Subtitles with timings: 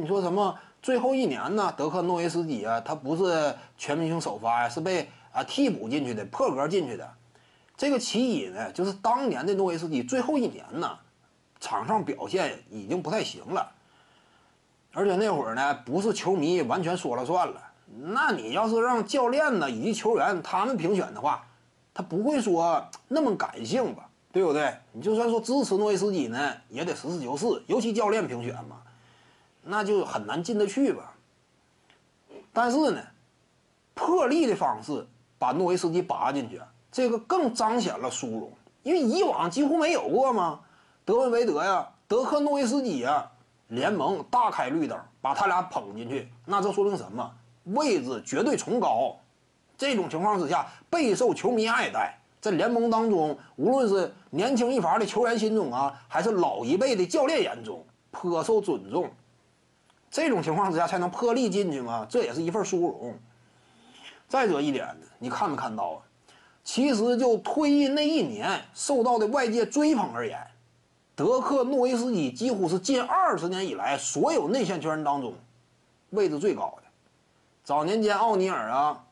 [0.00, 1.74] 你说什么最后一年呢？
[1.76, 7.10] 德克诺维斯基啊，他不是全明星首发呀，是被啊替补进去的，破格进去的。
[7.76, 10.98] 这个其一呢，就是当年的诺维斯基最后一年呢，
[11.58, 13.72] 场上表现已经不太行了。
[14.92, 17.60] 而且那会儿呢，不是球迷完全说了算了。
[18.00, 21.44] 那你要是让教练呢以及球员他们评选的话，
[21.92, 24.08] 他不会说那么感性吧？
[24.30, 24.72] 对不对？
[24.92, 27.46] 你就算说支持诺维斯基呢，也得实事求是。
[27.66, 28.76] 尤其教练评选嘛，
[29.70, 31.14] 那就很难进得去吧。
[32.52, 33.02] 但是呢，
[33.92, 35.06] 破例的方式
[35.38, 36.60] 把诺维斯基拔进去，
[36.90, 38.52] 这个更彰显了殊荣，
[38.82, 40.60] 因为以往几乎没有过嘛。
[41.04, 43.30] 德文维德呀，德克诺维斯基呀，
[43.68, 47.30] 联盟大开绿灯，把他俩捧进去，那这说明什么？
[47.64, 49.14] 位置绝对崇高。
[49.76, 52.18] 这种情况之下，备受球迷爱戴。
[52.40, 59.10] 在联盟当中，无论是年轻一伐的球员心中啊，还是老一辈的教练眼中，颇受尊重。
[60.10, 63.18] 这种情况之下才能破例进去吗，这也是一份殊荣。
[64.28, 65.98] 再者一点呢，你看没看到啊？
[66.64, 70.38] 其实就退役那一年受到的外界追捧而言，
[71.14, 75.34] 德克诺维斯基几乎是近二十年以来所有内线球员当中
[76.10, 76.82] 位置最高的。
[77.64, 79.04] 早年间奥尼尔啊。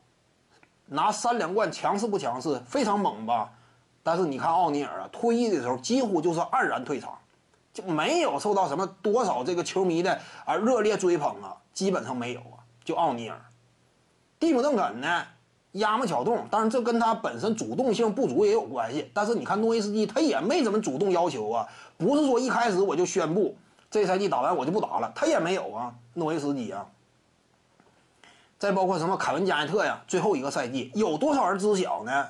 [0.89, 2.57] 拿三连冠强势不强势？
[2.65, 3.51] 非常猛吧？
[4.03, 7.19] 但是你看奥尼尔啊，退役的时候几乎就是黯然退场，
[7.77, 12.57] 就没有受到什么多少这个球迷的啊热烈追捧啊，基本上没有啊。
[12.83, 13.39] 就奥尼尔，
[14.39, 15.23] 蒂姆·邓肯呢，
[15.73, 19.11] 压么巧动，当然这跟他本身主动性不足也有关系。
[19.13, 21.67] 但是你看诺维斯基，他也没怎么主动要求啊，
[21.97, 23.55] 不是说一开始我就宣布
[23.91, 26.87] 这赛季打完我就不打了，他也没有啊，诺维斯基啊。
[28.57, 32.25] 再包括什么凯文加内特呀，最后一个赛季有多少人知晓呢？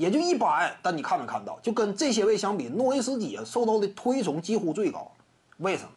[0.00, 0.74] 也就一般。
[0.80, 1.60] 但你看没看到？
[1.60, 5.12] 就跟这些位相比，诺维斯基受到的推崇几乎最高。
[5.58, 5.90] 为什么？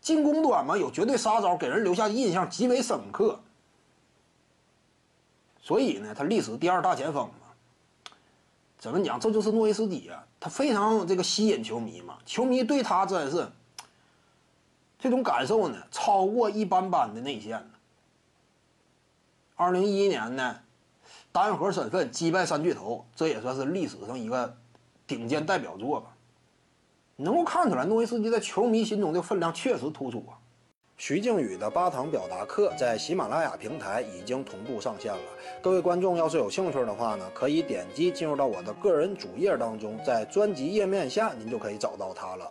[0.00, 3.40] 进攻端嘛，有绝对杀招，给人留下的印象极为深刻。
[5.60, 8.14] 所以呢，他历史第二大前锋嘛。
[8.78, 9.18] 怎么讲？
[9.18, 12.18] 这就是诺维斯基啊，他非常这个吸引球迷嘛。
[12.24, 13.48] 球迷对他真是
[14.98, 17.68] 这种感受呢，超过一般般的内线。
[19.54, 20.60] 二零一一年呢，
[21.32, 24.56] 单核身份击败三巨头，这也算是历史上一个
[25.06, 26.08] 顶尖代表作吧。
[27.16, 30.38] 能够看出来，诺维斯基在球迷心中的分量确实突出啊。
[30.98, 35.20] 徐静宇的八堂表达课在喜马拉雅平台已经同步上线了，
[35.60, 42.50] 各位观众要是有兴趣的话呢，可以点击进入到我的个人主页当中，在专辑页面下您就可以找到它了。